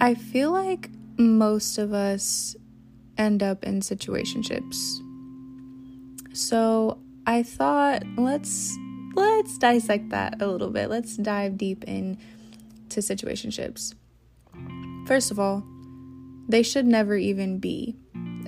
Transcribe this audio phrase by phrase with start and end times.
[0.00, 2.54] I feel like most of us
[3.16, 5.00] end up in situationships.
[6.32, 8.76] So I thought let's
[9.16, 10.88] let's dissect that a little bit.
[10.88, 12.20] Let's dive deep into
[12.90, 13.94] situationships.
[15.08, 15.64] First of all,
[16.48, 17.96] they should never even be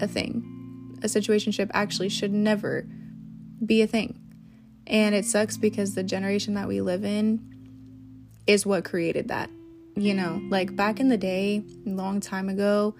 [0.00, 0.98] a thing.
[1.02, 2.86] A situationship actually should never
[3.64, 4.20] be a thing.
[4.86, 7.40] And it sucks because the generation that we live in
[8.46, 9.48] is what created that.
[9.98, 12.94] You know, like back in the day, long time ago,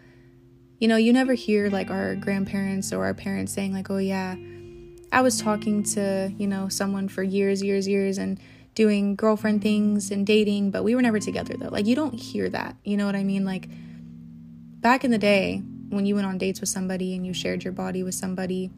[0.80, 4.34] you know, you never hear like our grandparents or our parents saying, like, oh, yeah,
[5.12, 8.40] I was talking to, you know, someone for years, years, years and
[8.74, 11.68] doing girlfriend things and dating, but we were never together though.
[11.68, 12.74] Like, you don't hear that.
[12.82, 13.44] You know what I mean?
[13.44, 13.68] Like,
[14.80, 17.72] back in the day, when you went on dates with somebody and you shared your
[17.72, 18.70] body with somebody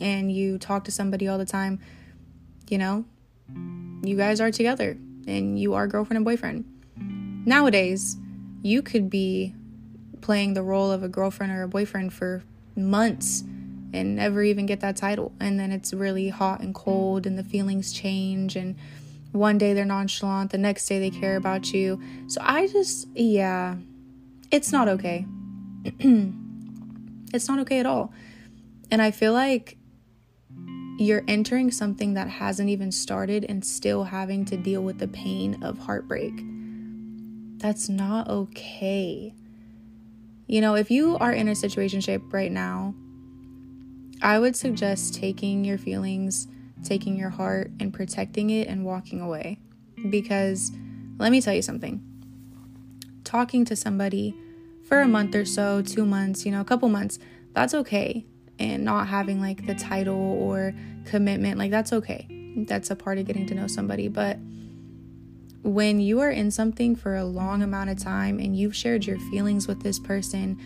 [0.00, 1.78] and you talked to somebody all the time,
[2.68, 3.04] you know,
[4.02, 4.96] you guys are together
[5.26, 6.64] and you are girlfriend and boyfriend.
[7.48, 8.18] Nowadays,
[8.60, 9.54] you could be
[10.20, 12.42] playing the role of a girlfriend or a boyfriend for
[12.76, 13.42] months
[13.94, 15.32] and never even get that title.
[15.40, 18.76] And then it's really hot and cold and the feelings change and
[19.32, 21.98] one day they're nonchalant, the next day they care about you.
[22.26, 23.76] So I just yeah,
[24.50, 25.24] it's not okay.
[27.32, 28.12] it's not okay at all.
[28.90, 29.78] And I feel like
[30.98, 35.62] you're entering something that hasn't even started and still having to deal with the pain
[35.62, 36.34] of heartbreak.
[37.58, 39.34] That's not okay.
[40.46, 42.94] You know, if you are in a situationship right now,
[44.22, 46.48] I would suggest taking your feelings,
[46.82, 49.58] taking your heart, and protecting it and walking away.
[50.10, 50.72] Because
[51.18, 52.02] let me tell you something
[53.28, 54.34] talking to somebody
[54.84, 57.18] for a month or so, two months, you know, a couple months,
[57.52, 58.24] that's okay
[58.58, 62.26] and not having like the title or commitment, like that's okay.
[62.66, 64.08] That's a part of getting to know somebody.
[64.08, 64.38] But
[65.62, 69.18] when you are in something for a long amount of time and you've shared your
[69.30, 70.58] feelings with this person,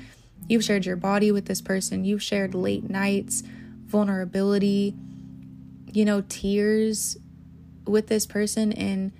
[0.48, 3.42] you've shared your body with this person, you've shared late nights,
[3.86, 4.94] vulnerability,
[5.92, 7.16] you know, tears
[7.86, 9.12] with this person, and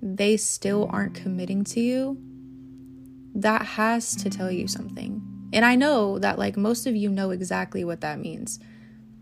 [0.00, 2.18] they still aren't committing to you,
[3.34, 5.22] that has to tell you something.
[5.52, 8.58] And I know that, like, most of you know exactly what that means,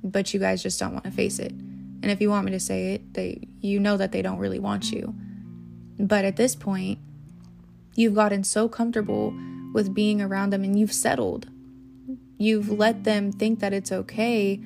[0.02, 1.52] but you guys just don't want to face it.
[1.52, 4.58] And if you want me to say it, they you know that they don't really
[4.58, 5.14] want you.
[5.98, 6.98] But at this point,
[7.94, 9.34] you've gotten so comfortable
[9.72, 11.48] with being around them and you've settled.
[12.38, 14.60] You've let them think that it's okay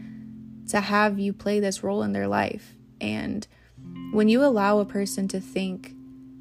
[0.68, 2.74] to have you play this role in their life.
[3.00, 3.46] And
[4.12, 5.94] when you allow a person to think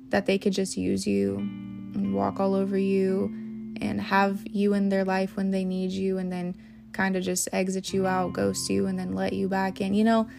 [0.09, 3.25] that they could just use you and walk all over you
[3.81, 6.55] and have you in their life when they need you and then
[6.93, 9.93] kind of just exit you out, ghost you, and then let you back in.
[9.93, 10.29] You know,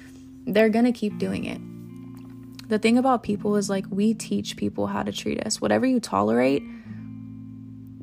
[0.46, 1.60] they're gonna keep doing it.
[2.68, 5.60] The thing about people is like we teach people how to treat us.
[5.60, 6.62] Whatever you tolerate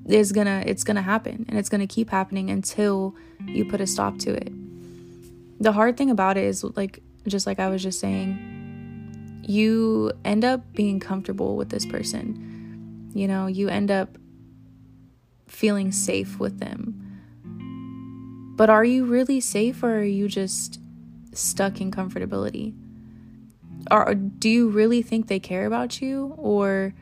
[0.07, 3.15] is gonna it's gonna happen and it's gonna keep happening until
[3.45, 4.51] you put a stop to it.
[5.59, 10.43] The hard thing about it is like just like I was just saying, you end
[10.43, 13.11] up being comfortable with this person.
[13.13, 14.17] You know, you end up
[15.47, 17.01] feeling safe with them.
[18.55, 20.79] But are you really safe or are you just
[21.33, 22.73] stuck in comfortability?
[23.91, 26.93] Or do you really think they care about you or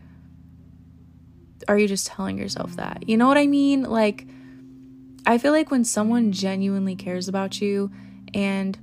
[1.68, 3.08] are you just telling yourself that?
[3.08, 3.84] You know what I mean?
[3.84, 4.28] Like
[5.26, 7.92] I feel like when someone genuinely cares about you
[8.34, 8.78] and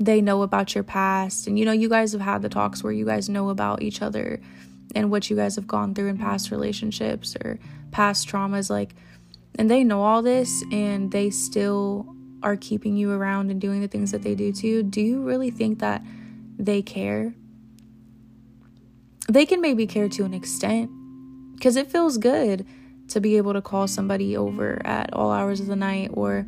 [0.00, 2.92] they know about your past and you know you guys have had the talks where
[2.92, 4.40] you guys know about each other
[4.96, 7.58] and what you guys have gone through in past relationships or
[7.92, 8.94] past traumas like
[9.56, 12.06] and they know all this and they still
[12.42, 15.22] are keeping you around and doing the things that they do to you, do you
[15.22, 16.02] really think that
[16.58, 17.34] they care?
[19.28, 20.90] They can maybe care to an extent
[21.54, 22.66] because it feels good
[23.08, 26.46] to be able to call somebody over at all hours of the night or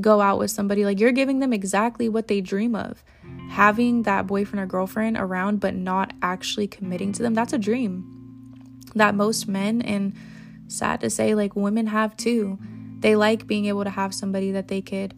[0.00, 0.84] go out with somebody.
[0.84, 3.02] Like you're giving them exactly what they dream of.
[3.50, 8.10] Having that boyfriend or girlfriend around, but not actually committing to them, that's a dream
[8.94, 10.14] that most men and
[10.68, 12.58] sad to say, like women have too.
[13.00, 15.14] They like being able to have somebody that they could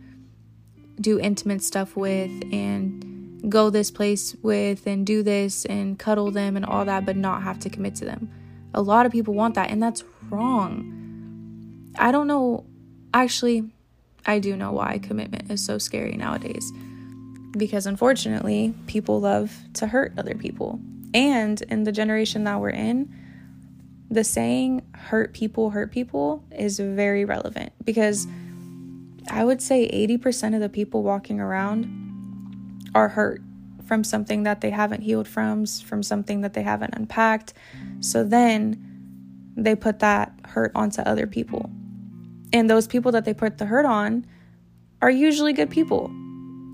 [1.00, 3.15] do intimate stuff with and
[3.48, 7.42] go this place with and do this and cuddle them and all that, but not
[7.42, 8.30] have to commit to them.
[8.74, 11.92] A lot of people want that, and that's wrong.
[11.98, 12.64] I don't know.
[13.14, 13.70] Actually,
[14.26, 16.72] I do know why commitment is so scary nowadays.
[17.56, 20.80] Because unfortunately, people love to hurt other people.
[21.14, 23.14] And in the generation that we're in,
[24.10, 28.26] the saying hurt people hurt people is very relevant because
[29.28, 32.05] I would say 80% of the people walking around
[32.96, 33.42] are hurt
[33.84, 37.52] from something that they haven't healed from, from something that they haven't unpacked.
[38.00, 38.82] So then
[39.54, 41.70] they put that hurt onto other people.
[42.54, 44.24] And those people that they put the hurt on
[45.02, 46.06] are usually good people.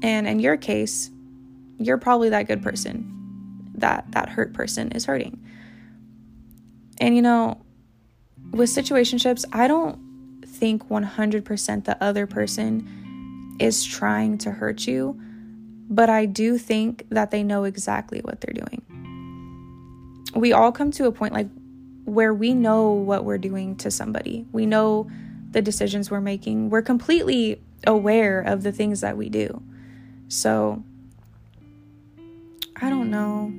[0.04, 1.10] And in your case,
[1.78, 3.08] you're probably that good person
[3.74, 5.44] that that hurt person is hurting.
[7.00, 7.60] And you know,
[8.52, 9.98] with situationships, I don't
[10.46, 15.20] think 100% the other person is trying to hurt you,
[15.94, 18.82] but I do think that they know exactly what they're doing.
[20.34, 21.48] We all come to a point like
[22.06, 24.46] where we know what we're doing to somebody.
[24.52, 25.10] We know
[25.50, 26.70] the decisions we're making.
[26.70, 29.62] We're completely aware of the things that we do.
[30.28, 30.82] So,
[32.76, 33.52] I don't know.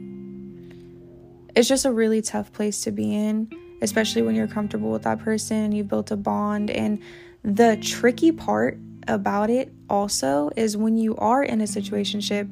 [1.56, 3.48] It's just a really tough place to be in,
[3.84, 6.72] especially when you're comfortable with that person, you've built a bond.
[6.72, 7.00] And
[7.44, 12.50] the tricky part about it also is when you are in a situationship,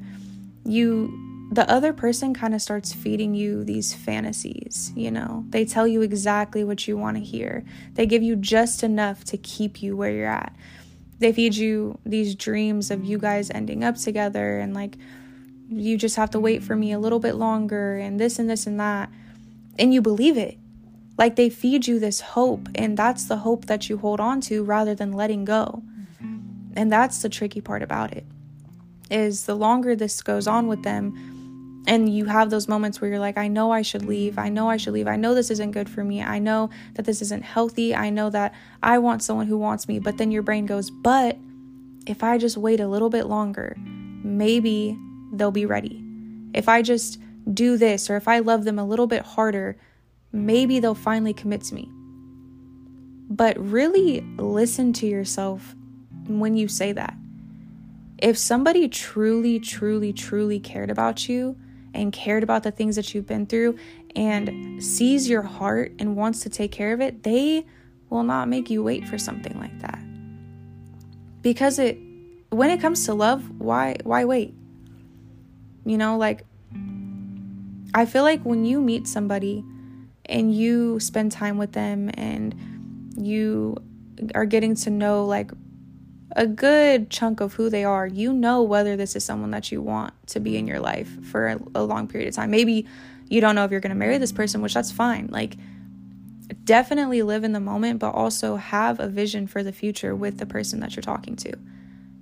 [0.65, 5.44] you the other person kind of starts feeding you these fantasies, you know.
[5.50, 7.65] They tell you exactly what you want to hear.
[7.95, 10.56] They give you just enough to keep you where you're at.
[11.19, 14.97] They feed you these dreams of you guys ending up together and like
[15.69, 18.65] you just have to wait for me a little bit longer and this and this
[18.65, 19.09] and that.
[19.77, 20.57] And you believe it.
[21.18, 24.63] Like they feed you this hope, and that's the hope that you hold on to
[24.63, 25.83] rather than letting go.
[26.75, 28.25] And that's the tricky part about it.
[29.09, 33.19] Is the longer this goes on with them, and you have those moments where you're
[33.19, 34.38] like, I know I should leave.
[34.38, 35.07] I know I should leave.
[35.07, 36.21] I know this isn't good for me.
[36.21, 37.95] I know that this isn't healthy.
[37.95, 38.53] I know that
[38.83, 39.97] I want someone who wants me.
[39.97, 41.38] But then your brain goes, But
[42.06, 44.97] if I just wait a little bit longer, maybe
[45.33, 46.03] they'll be ready.
[46.53, 47.19] If I just
[47.51, 49.75] do this or if I love them a little bit harder,
[50.31, 51.89] maybe they'll finally commit to me.
[53.29, 55.75] But really listen to yourself
[56.39, 57.16] when you say that.
[58.18, 61.57] If somebody truly, truly, truly cared about you,
[61.94, 63.78] and cared about the things that you've been through
[64.16, 67.66] and sees your heart and wants to take care of it, they
[68.10, 70.00] will not make you wait for something like that.
[71.42, 71.98] Because it
[72.50, 74.54] when it comes to love, why why wait?
[75.86, 76.45] You know, like
[77.94, 79.63] I feel like when you meet somebody
[80.25, 82.56] and you spend time with them and
[83.18, 83.78] you
[84.36, 85.51] are getting to know like
[86.36, 89.81] a good chunk of who they are, you know whether this is someone that you
[89.81, 92.51] want to be in your life for a, a long period of time.
[92.51, 92.88] Maybe
[93.28, 95.28] you don't know if you're going to marry this person, which that's fine.
[95.31, 95.57] Like,
[96.63, 100.45] definitely live in the moment, but also have a vision for the future with the
[100.45, 101.54] person that you're talking to.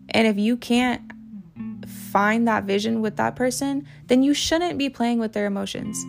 [0.10, 1.02] And if you can't
[1.88, 6.04] find that vision with that person, then you shouldn't be playing with their emotions.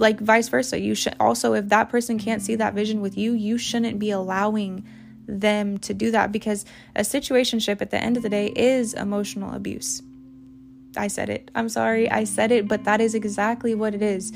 [0.00, 0.78] Like, vice versa.
[0.78, 4.10] You should also, if that person can't see that vision with you, you shouldn't be
[4.10, 4.86] allowing
[5.28, 6.64] them to do that because
[6.96, 10.02] a situationship at the end of the day is emotional abuse.
[10.96, 11.50] I said it.
[11.54, 12.10] I'm sorry.
[12.10, 14.32] I said it, but that is exactly what it is.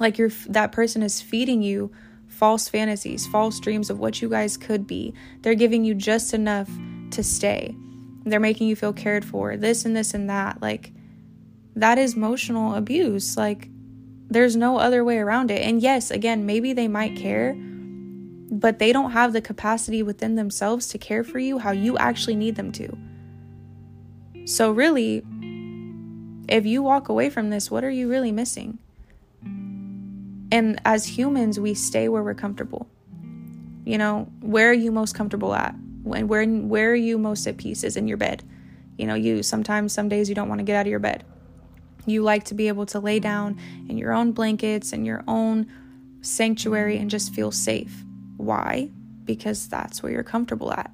[0.00, 1.92] Like you're that person is feeding you
[2.26, 5.14] false fantasies, false dreams of what you guys could be.
[5.42, 6.68] They're giving you just enough
[7.12, 7.76] to stay.
[8.24, 9.56] They're making you feel cared for.
[9.56, 10.60] This and this and that.
[10.60, 10.92] Like
[11.76, 13.36] that is emotional abuse.
[13.36, 13.68] Like
[14.28, 15.62] there's no other way around it.
[15.62, 17.54] And yes, again, maybe they might care,
[18.60, 22.36] but they don't have the capacity within themselves to care for you how you actually
[22.36, 22.96] need them to.
[24.44, 25.24] So, really,
[26.48, 28.78] if you walk away from this, what are you really missing?
[30.52, 32.86] And as humans, we stay where we're comfortable.
[33.84, 35.74] You know, where are you most comfortable at?
[36.04, 38.44] When where where are you most at peace is in your bed.
[38.96, 41.24] You know, you sometimes some days you don't want to get out of your bed.
[42.06, 43.58] You like to be able to lay down
[43.88, 45.66] in your own blankets and your own
[46.20, 48.04] sanctuary and just feel safe.
[48.36, 48.90] Why?
[49.24, 50.90] Because that's where you're comfortable at.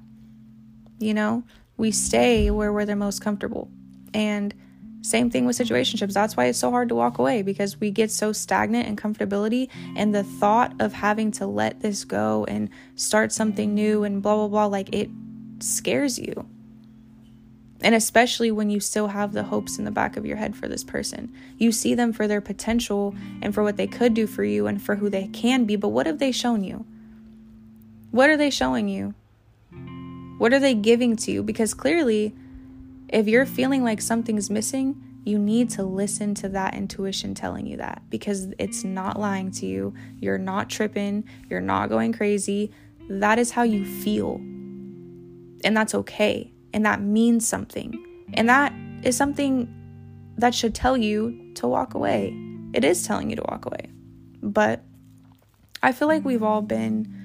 [0.99, 1.43] You know,
[1.77, 3.69] we stay where we're the most comfortable.
[4.13, 4.53] And
[5.01, 6.13] same thing with situationships.
[6.13, 9.69] That's why it's so hard to walk away because we get so stagnant in comfortability.
[9.95, 14.35] And the thought of having to let this go and start something new and blah,
[14.35, 15.09] blah, blah, like it
[15.59, 16.47] scares you.
[17.83, 20.67] And especially when you still have the hopes in the back of your head for
[20.67, 21.33] this person.
[21.57, 24.79] You see them for their potential and for what they could do for you and
[24.79, 25.75] for who they can be.
[25.77, 26.85] But what have they shown you?
[28.11, 29.13] What are they showing you?
[30.37, 31.43] What are they giving to you?
[31.43, 32.35] Because clearly,
[33.09, 37.77] if you're feeling like something's missing, you need to listen to that intuition telling you
[37.77, 39.93] that because it's not lying to you.
[40.19, 41.25] You're not tripping.
[41.49, 42.71] You're not going crazy.
[43.07, 44.35] That is how you feel.
[45.63, 46.51] And that's okay.
[46.73, 48.03] And that means something.
[48.33, 49.71] And that is something
[50.37, 52.35] that should tell you to walk away.
[52.73, 53.91] It is telling you to walk away.
[54.41, 54.83] But
[55.83, 57.20] I feel like we've all been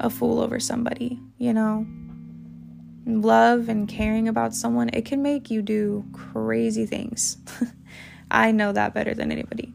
[0.00, 1.86] a fool over somebody, you know?
[3.06, 7.38] Love and caring about someone, it can make you do crazy things.
[8.30, 9.72] I know that better than anybody.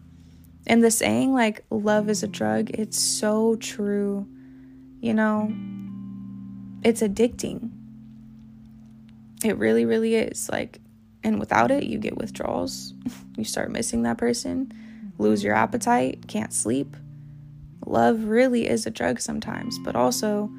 [0.67, 4.27] And the saying, like, love is a drug, it's so true.
[5.01, 5.53] You know,
[6.83, 7.71] it's addicting.
[9.43, 10.49] It really, really is.
[10.49, 10.79] Like,
[11.23, 12.93] and without it, you get withdrawals.
[13.37, 14.71] you start missing that person,
[15.17, 16.95] lose your appetite, can't sleep.
[17.85, 20.49] Love really is a drug sometimes, but also,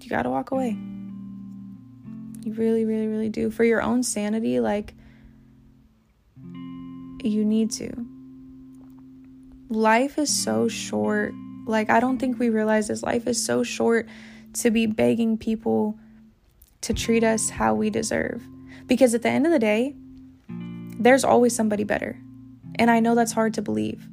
[0.00, 0.76] you gotta walk away.
[2.42, 3.50] You really, really, really do.
[3.50, 4.94] For your own sanity, like,
[7.22, 7.92] you need to.
[9.68, 11.32] Life is so short.
[11.66, 13.02] Like, I don't think we realize this.
[13.02, 14.08] Life is so short
[14.54, 15.98] to be begging people
[16.80, 18.42] to treat us how we deserve.
[18.86, 19.94] Because at the end of the day,
[20.98, 22.18] there's always somebody better.
[22.76, 24.08] And I know that's hard to believe.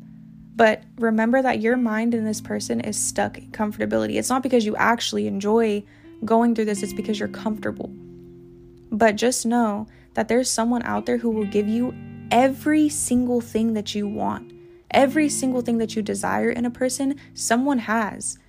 [0.58, 4.16] But remember that your mind in this person is stuck in comfortability.
[4.16, 5.84] It's not because you actually enjoy
[6.26, 7.92] going through this, it's because you're comfortable.
[8.92, 9.86] But just know
[10.16, 11.94] that there's someone out there who will give you
[12.32, 14.52] every single thing that you want,
[14.90, 18.40] every single thing that you desire in a person, someone has.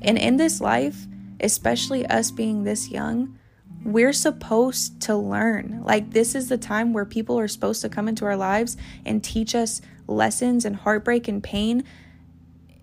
[0.00, 1.06] And in this life,
[1.38, 3.38] especially us being this young,
[3.86, 5.82] we're supposed to learn.
[5.84, 9.22] Like, this is the time where people are supposed to come into our lives and
[9.22, 11.84] teach us lessons and heartbreak and pain.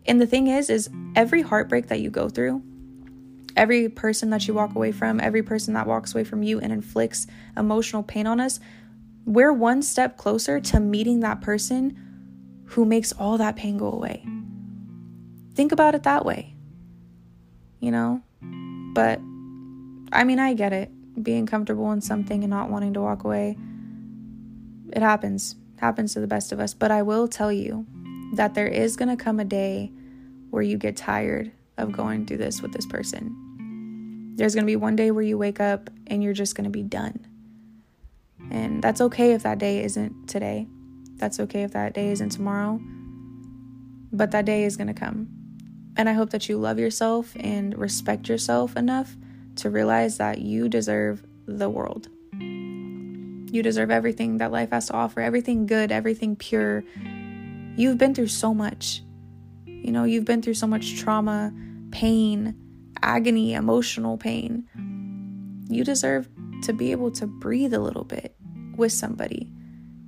[0.06, 2.64] And the thing is, is every heartbreak that you go through,
[3.58, 6.72] every person that you walk away from, every person that walks away from you and
[6.72, 8.62] inflicts emotional pain on us,
[9.26, 14.26] we're one step closer to meeting that person who makes all that pain go away.
[15.54, 16.56] Think about it that way,
[17.80, 18.22] you know?
[18.96, 19.20] But
[20.14, 20.92] I mean, I get it.
[21.22, 23.58] Being comfortable in something and not wanting to walk away,
[24.92, 25.56] it happens.
[25.76, 26.74] It happens to the best of us.
[26.74, 27.86] But I will tell you
[28.36, 29.92] that there is going to come a day
[30.50, 34.34] where you get tired of going through this with this person.
[34.36, 36.72] There's going to be one day where you wake up and you're just going to
[36.72, 37.28] be done
[38.52, 40.68] and that's okay if that day isn't today.
[41.16, 42.80] That's okay if that day isn't tomorrow.
[44.12, 45.28] But that day is going to come.
[45.96, 49.16] And I hope that you love yourself and respect yourself enough
[49.58, 52.10] to realize that you deserve the world.
[52.40, 56.84] You deserve everything that life has to offer, everything good, everything pure.
[57.76, 59.04] You've been through so much.
[59.66, 61.54] You know, you've been through so much trauma,
[61.92, 62.56] pain,
[63.04, 64.68] agony, emotional pain.
[65.70, 66.30] You deserve
[66.64, 68.36] to be able to breathe a little bit
[68.76, 69.52] with somebody.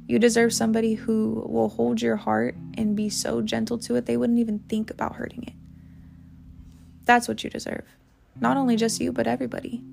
[0.07, 4.17] You deserve somebody who will hold your heart and be so gentle to it they
[4.17, 5.53] wouldn't even think about hurting it.
[7.05, 7.85] That's what you deserve.
[8.39, 9.83] Not only just you, but everybody.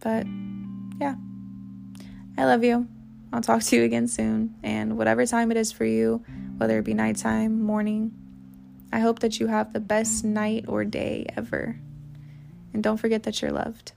[0.00, 0.26] But
[1.00, 1.14] yeah,
[2.36, 2.88] I love you.
[3.32, 4.54] I'll talk to you again soon.
[4.62, 6.24] And whatever time it is for you,
[6.58, 8.12] whether it be nighttime, morning,
[8.92, 11.80] I hope that you have the best night or day ever.
[12.72, 13.93] And don't forget that you're loved.